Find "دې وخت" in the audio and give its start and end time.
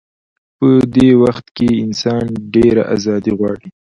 0.95-1.45